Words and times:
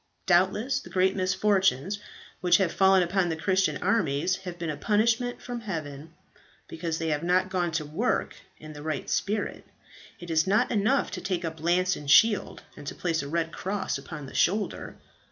Doubtless 0.25 0.79
the 0.79 0.89
great 0.89 1.15
misfortunes 1.15 1.99
which 2.39 2.57
have 2.57 2.71
fallen 2.71 3.03
upon 3.03 3.29
the 3.29 3.35
Christian 3.35 3.77
armies 3.83 4.37
have 4.37 4.57
been 4.57 4.71
a 4.71 4.75
punishment 4.75 5.39
from 5.39 5.59
heaven, 5.61 6.15
because 6.67 6.97
they 6.97 7.09
have 7.09 7.21
not 7.21 7.51
gone 7.51 7.71
to 7.73 7.85
work 7.85 8.35
in 8.57 8.73
the 8.73 8.81
right 8.81 9.07
spirit. 9.11 9.63
It 10.19 10.31
is 10.31 10.47
not 10.47 10.71
enough 10.71 11.11
to 11.11 11.21
take 11.21 11.45
up 11.45 11.61
lance 11.61 11.95
and 11.95 12.09
shield, 12.09 12.63
and 12.75 12.87
to 12.87 12.95
place 12.95 13.21
a 13.21 13.27
red 13.29 13.51
cross 13.51 13.99
upon 13.99 14.25
the 14.25 14.33
shoulder. 14.33 14.97